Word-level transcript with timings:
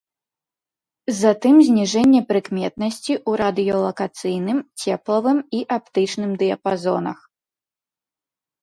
Затым 1.21 1.55
зніжэнне 1.67 2.21
прыкметнасці 2.31 3.13
ў 3.29 3.43
радыёлакацыйным, 3.43 4.57
цеплавым 4.87 5.37
і 5.61 5.65
аптычным 5.79 6.31
дыяпазонах. 6.43 7.19